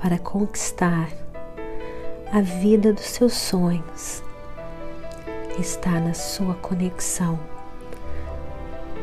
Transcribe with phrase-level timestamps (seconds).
[0.00, 1.08] para conquistar
[2.32, 4.22] a vida dos seus sonhos
[5.58, 7.38] está na sua conexão,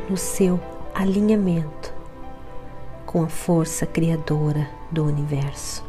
[0.09, 0.59] no seu
[0.95, 1.93] alinhamento
[3.05, 5.85] com a força criadora do universo.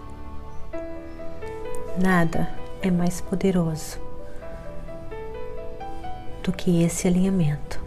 [1.96, 2.52] Nada
[2.82, 3.98] é mais poderoso
[6.42, 7.80] do que esse alinhamento.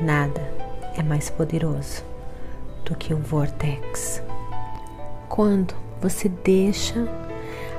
[0.00, 0.40] Nada
[0.96, 2.02] é mais poderoso
[2.84, 4.20] do que o vortex.
[5.28, 7.08] Quando você deixa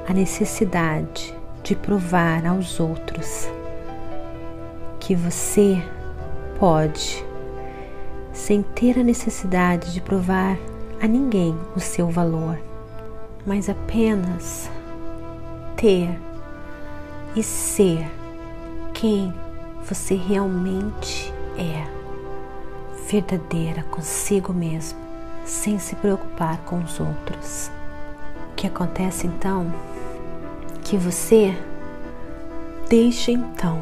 [0.08, 3.48] a necessidade de provar aos outros
[5.00, 5.82] que você
[6.60, 7.24] pode,
[8.34, 10.58] sem ter a necessidade de provar
[11.02, 12.60] a ninguém o seu valor,
[13.46, 14.70] mas apenas
[15.76, 16.20] ter
[17.36, 18.06] e ser
[18.94, 19.34] quem
[19.84, 21.88] você realmente é,
[23.10, 25.00] verdadeira consigo mesmo,
[25.46, 27.72] sem se preocupar com os outros
[28.60, 29.74] que acontece então?
[30.84, 31.58] Que você
[32.90, 33.80] deixa então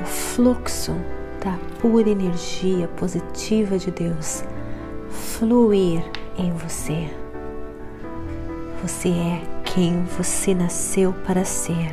[0.00, 0.94] o fluxo
[1.44, 4.44] da pura energia positiva de Deus
[5.10, 6.00] fluir
[6.38, 7.10] em você.
[8.82, 11.92] Você é quem você nasceu para ser.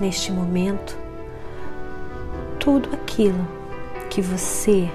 [0.00, 0.98] Neste momento,
[2.58, 3.46] tudo aquilo
[4.10, 4.90] que você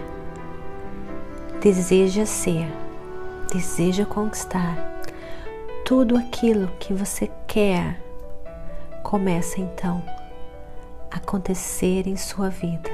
[1.62, 2.68] deseja ser,
[3.50, 4.97] deseja conquistar,
[5.88, 7.98] tudo aquilo que você quer
[9.04, 10.04] começa então
[11.10, 12.90] a acontecer em sua vida.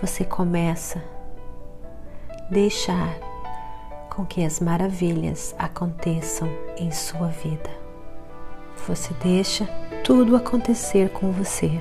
[0.00, 1.00] Você começa
[2.28, 3.16] a deixar
[4.10, 7.70] com que as maravilhas aconteçam em sua vida.
[8.88, 9.64] Você deixa
[10.02, 11.80] tudo acontecer com você.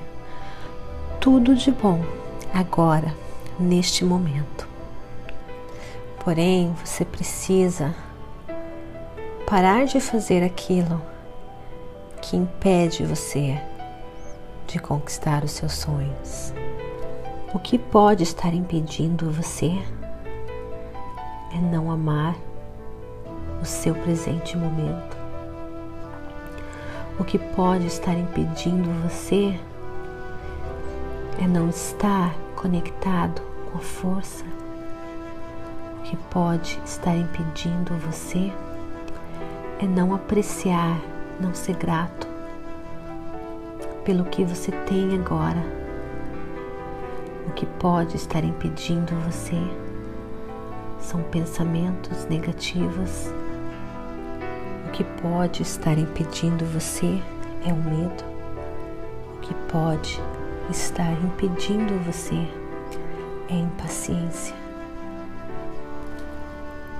[1.19, 2.05] Tudo de bom
[2.53, 3.11] agora,
[3.59, 4.67] neste momento.
[6.23, 8.04] Porém, você precisa
[9.45, 10.99] parar de fazer aquilo
[12.19, 13.61] que impede você
[14.65, 16.51] de conquistar os seus sonhos.
[17.53, 19.71] O que pode estar impedindo você
[21.53, 22.35] é não amar
[23.61, 25.15] o seu presente momento.
[27.19, 29.59] O que pode estar impedindo você
[31.39, 34.43] é não estar conectado com a força.
[35.99, 38.51] O que pode estar impedindo você
[39.79, 40.99] é não apreciar,
[41.39, 42.27] não ser grato
[44.05, 45.61] pelo que você tem agora.
[47.47, 49.59] O que pode estar impedindo você
[50.99, 53.27] são pensamentos negativos.
[54.87, 57.19] O que pode estar impedindo você
[57.65, 58.23] é o medo.
[59.35, 60.21] O que pode
[60.69, 62.47] estar impedindo você
[63.49, 64.55] é a impaciência.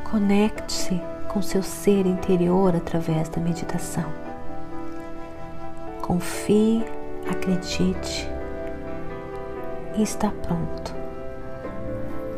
[0.04, 1.02] Conecte-se
[1.36, 4.06] com seu ser interior através da meditação.
[6.02, 6.82] Confie,
[7.30, 8.32] acredite
[9.98, 10.96] e está pronto.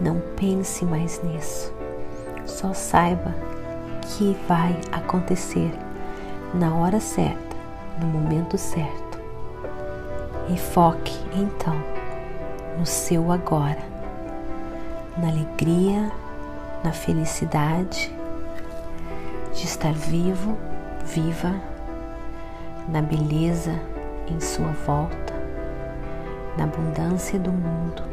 [0.02, 1.72] Não pense mais nisso.
[2.44, 3.36] Só saiba
[4.02, 5.72] que vai acontecer
[6.56, 7.56] na hora certa,
[8.02, 9.20] no momento certo.
[10.50, 11.76] E foque então
[12.80, 13.78] no seu agora,
[15.16, 16.12] na alegria,
[16.84, 18.17] na felicidade
[19.58, 20.56] de estar vivo,
[21.04, 21.52] viva,
[22.88, 23.74] na beleza
[24.28, 25.34] em sua volta,
[26.56, 28.04] na abundância do mundo.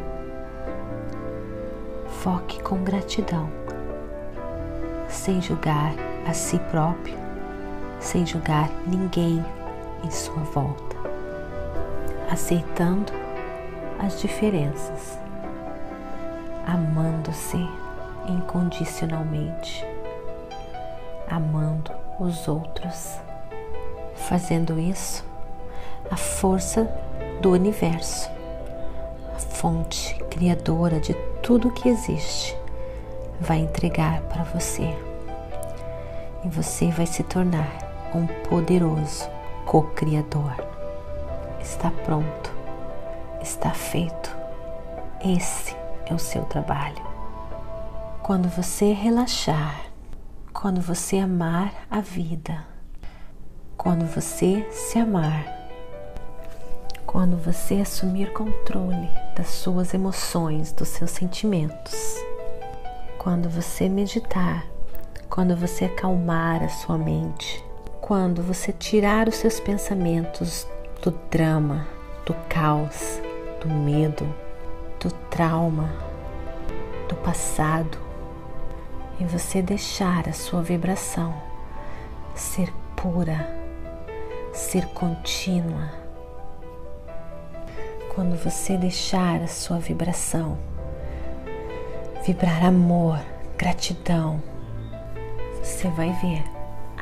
[2.23, 3.51] Foque com gratidão,
[5.07, 5.93] sem julgar
[6.27, 7.19] a si próprio,
[8.01, 9.45] sem julgar ninguém
[10.03, 10.97] em sua volta,
[12.31, 13.13] aceitando
[13.99, 15.19] as diferenças,
[16.67, 17.69] amando-se
[18.27, 19.94] incondicionalmente
[21.35, 23.19] amando os outros.
[24.15, 25.25] Fazendo isso,
[26.11, 26.89] a força
[27.41, 28.31] do universo,
[29.35, 32.57] a fonte criadora de tudo que existe,
[33.41, 34.97] vai entregar para você.
[36.45, 37.69] E você vai se tornar
[38.15, 39.29] um poderoso
[39.67, 40.55] co-criador.
[41.61, 42.53] Está pronto,
[43.43, 44.35] está feito.
[45.25, 45.75] Esse
[46.07, 47.03] é o seu trabalho.
[48.23, 49.94] Quando você relaxar,
[50.55, 52.65] quando você amar a vida,
[53.77, 55.45] quando você se amar,
[57.05, 62.17] quando você assumir controle das suas emoções, dos seus sentimentos,
[63.19, 64.65] quando você meditar,
[65.29, 67.63] quando você acalmar a sua mente,
[68.01, 70.67] quando você tirar os seus pensamentos
[71.03, 71.87] do drama,
[72.25, 73.21] do caos,
[73.61, 74.25] do medo,
[75.01, 75.93] do trauma,
[77.09, 78.04] do passado,
[79.21, 81.35] e você deixar a sua vibração
[82.35, 83.49] ser pura,
[84.53, 85.91] ser contínua.
[88.15, 90.59] Quando você deixar a sua vibração
[92.25, 93.21] vibrar amor,
[93.59, 94.43] gratidão,
[95.63, 96.43] você vai ver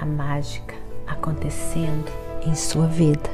[0.00, 0.74] a mágica
[1.06, 2.10] acontecendo
[2.44, 3.30] em sua vida.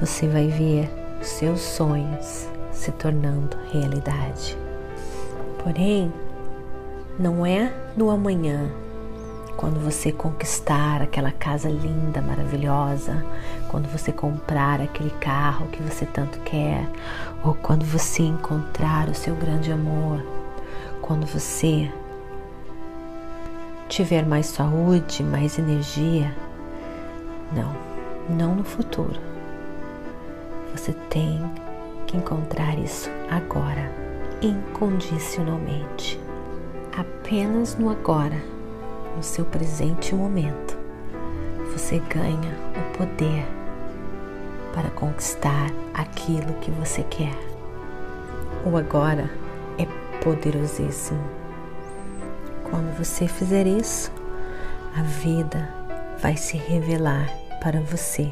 [0.00, 0.90] Você vai ver
[1.20, 4.56] os seus sonhos se tornando realidade.
[5.62, 6.12] Porém,
[7.20, 8.70] não é no amanhã,
[9.54, 13.22] quando você conquistar aquela casa linda, maravilhosa,
[13.68, 16.88] quando você comprar aquele carro que você tanto quer,
[17.44, 20.24] ou quando você encontrar o seu grande amor,
[21.02, 21.92] quando você
[23.86, 26.34] tiver mais saúde, mais energia.
[27.52, 27.76] Não,
[28.34, 29.20] não no futuro.
[30.74, 31.38] Você tem
[32.06, 33.92] que encontrar isso agora,
[34.40, 36.18] incondicionalmente
[36.96, 38.42] apenas no agora,
[39.16, 40.78] no seu presente momento,
[41.72, 43.46] você ganha o poder
[44.74, 47.36] para conquistar aquilo que você quer.
[48.64, 49.30] O agora
[49.78, 49.86] é
[50.22, 51.22] poderosíssimo.
[52.70, 54.12] Quando você fizer isso,
[54.96, 55.68] a vida
[56.20, 57.28] vai se revelar
[57.60, 58.30] para você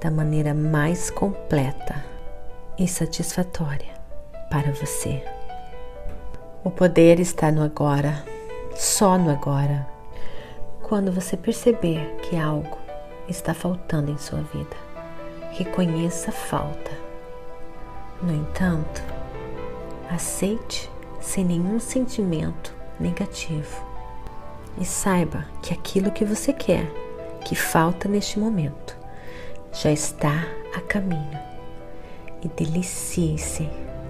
[0.00, 2.04] da maneira mais completa
[2.78, 3.92] e satisfatória
[4.50, 5.22] para você.
[6.62, 8.22] O poder está no agora,
[8.74, 9.88] só no agora.
[10.82, 12.76] Quando você perceber que algo
[13.26, 14.76] está faltando em sua vida,
[15.52, 16.90] reconheça a falta.
[18.20, 19.02] No entanto,
[20.10, 23.82] aceite sem nenhum sentimento negativo
[24.78, 26.84] e saiba que aquilo que você quer,
[27.42, 28.98] que falta neste momento,
[29.72, 30.44] já está
[30.76, 31.40] a caminho
[32.42, 33.66] e delicie-se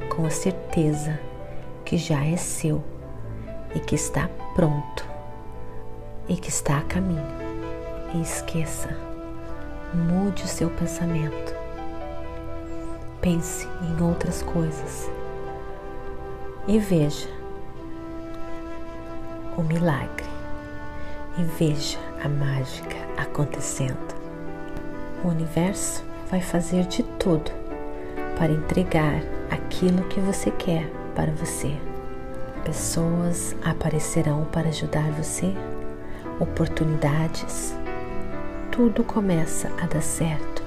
[0.08, 1.29] com a certeza
[1.90, 2.80] que já é seu
[3.74, 5.04] e que está pronto
[6.28, 7.26] e que está a caminho.
[8.14, 8.96] E esqueça,
[9.92, 11.52] mude o seu pensamento.
[13.20, 15.10] Pense em outras coisas
[16.68, 17.28] e veja
[19.56, 20.28] o milagre
[21.38, 24.14] e veja a mágica acontecendo.
[25.24, 27.50] O universo vai fazer de tudo
[28.38, 29.20] para entregar
[29.50, 31.76] aquilo que você quer para você.
[32.64, 35.54] Pessoas aparecerão para ajudar você,
[36.38, 37.76] oportunidades.
[38.72, 40.62] Tudo começa a dar certo.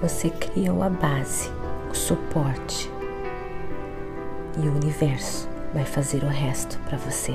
[0.00, 1.50] Você criou a base,
[1.90, 2.90] o suporte,
[4.56, 7.34] e o universo vai fazer o resto para você.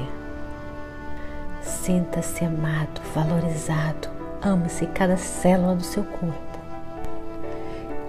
[1.62, 4.10] Sinta-se amado, valorizado,
[4.42, 6.60] ame-se cada célula do seu corpo.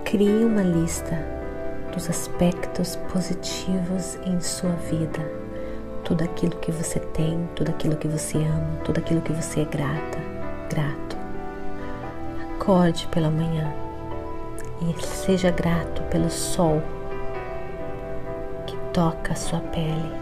[0.03, 1.36] Crie uma lista
[1.97, 5.19] dos aspectos positivos em sua vida,
[6.05, 9.65] tudo aquilo que você tem, tudo aquilo que você ama, tudo aquilo que você é
[9.65, 10.19] grata,
[10.69, 11.17] grato.
[12.53, 13.73] Acorde pela manhã
[14.83, 16.83] e seja grato pelo sol
[18.67, 20.13] que toca a sua pele,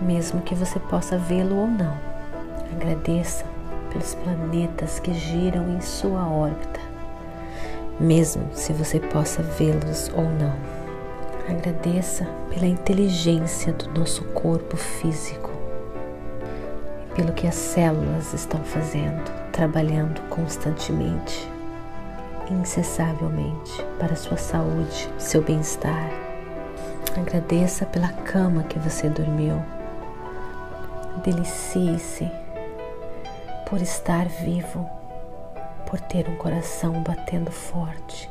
[0.00, 1.98] mesmo que você possa vê-lo ou não.
[2.76, 3.44] Agradeça
[3.90, 6.78] pelos planetas que giram em sua órbita,
[7.98, 10.77] mesmo se você possa vê-los ou não.
[11.48, 15.58] Agradeça pela inteligência do nosso corpo físico
[17.18, 21.50] pelo que as células estão fazendo, trabalhando constantemente,
[22.48, 26.12] incessavelmente para sua saúde, seu bem-estar.
[27.16, 29.60] Agradeça pela cama que você dormiu.
[31.24, 32.30] Delicie-se
[33.68, 34.88] por estar vivo,
[35.86, 38.30] por ter um coração batendo forte,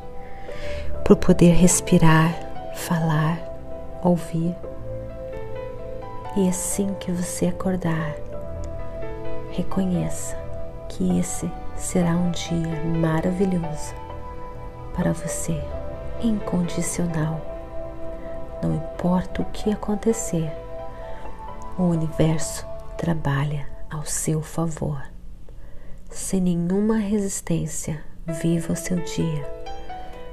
[1.03, 2.46] por poder respirar
[2.77, 3.39] falar,
[4.03, 4.55] ouvir.
[6.35, 8.15] E assim que você acordar,
[9.51, 10.37] reconheça
[10.87, 13.93] que esse será um dia maravilhoso
[14.93, 15.59] para você,
[16.21, 17.41] incondicional.
[18.61, 20.51] Não importa o que acontecer,
[21.77, 22.65] o universo
[22.97, 25.01] trabalha ao seu favor.
[26.09, 29.45] Sem nenhuma resistência, viva o seu dia,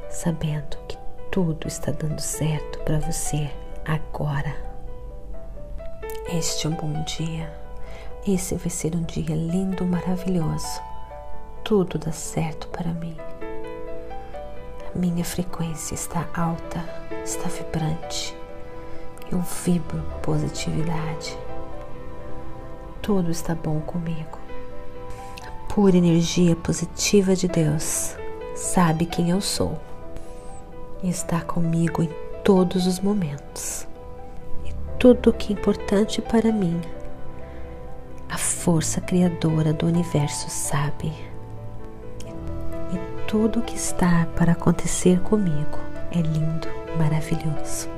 [0.08, 1.03] sabendo que
[1.34, 3.50] tudo está dando certo para você
[3.84, 4.54] agora.
[6.32, 7.52] Este é um bom dia.
[8.24, 10.80] Esse vai ser um dia lindo, maravilhoso.
[11.64, 13.16] Tudo dá certo para mim.
[14.94, 16.78] A minha frequência está alta,
[17.24, 18.32] está vibrante.
[19.28, 21.36] Eu vibro positividade.
[23.02, 24.38] Tudo está bom comigo.
[25.44, 28.14] A pura energia positiva de Deus
[28.54, 29.76] sabe quem eu sou
[31.04, 32.08] e está comigo em
[32.42, 33.86] todos os momentos.
[34.64, 36.80] E tudo o que é importante para mim,
[38.28, 41.12] a força criadora do universo sabe.
[42.90, 45.78] E tudo o que está para acontecer comigo
[46.10, 46.68] é lindo,
[46.98, 47.88] maravilhoso.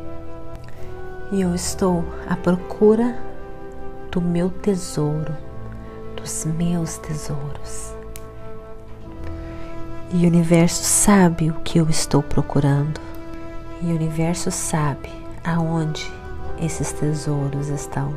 [1.31, 3.17] E eu estou à procura
[4.11, 5.35] do meu tesouro,
[6.17, 7.96] dos meus tesouros.
[10.13, 13.01] E o universo sabe o que eu estou procurando.
[13.83, 15.11] E o universo sabe
[15.45, 16.11] aonde
[16.61, 18.15] esses tesouros estão.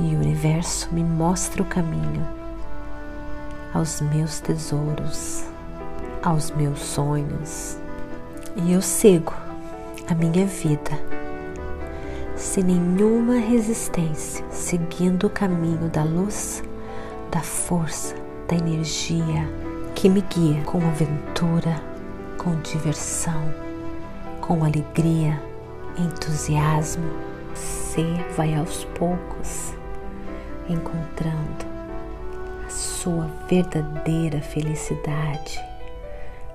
[0.00, 2.26] E o universo me mostra o caminho
[3.72, 5.44] aos meus tesouros,
[6.20, 7.78] aos meus sonhos.
[8.56, 9.34] E eu sigo
[10.10, 10.90] a minha vida
[12.34, 16.62] sem nenhuma resistência, seguindo o caminho da luz,
[17.30, 18.16] da força,
[18.48, 19.48] da energia
[19.96, 21.82] que me guia com aventura,
[22.36, 23.42] com diversão,
[24.42, 25.42] com alegria,
[25.96, 27.10] entusiasmo.
[27.54, 28.04] Você
[28.36, 29.72] vai aos poucos
[30.68, 31.64] encontrando
[32.66, 35.58] a sua verdadeira felicidade,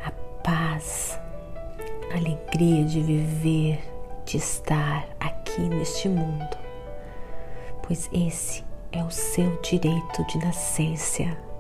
[0.05, 0.11] a
[0.43, 1.19] paz,
[2.13, 3.79] a alegria de viver,
[4.23, 6.57] de estar aqui neste mundo,
[7.81, 11.50] pois esse é o seu direito de nascença.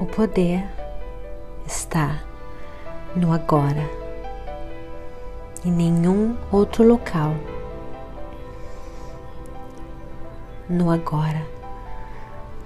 [0.00, 0.66] O poder
[1.66, 2.22] está
[3.14, 3.86] no agora,
[5.62, 7.34] em nenhum outro local.
[10.66, 11.46] No agora,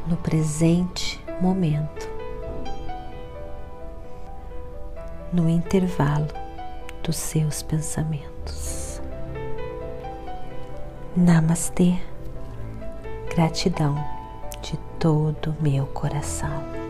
[0.06, 2.08] no presente momento,
[5.32, 6.28] no intervalo
[7.02, 9.02] dos seus pensamentos.
[11.16, 11.96] Namastê,
[13.34, 13.96] gratidão
[14.62, 16.83] de todo meu coração.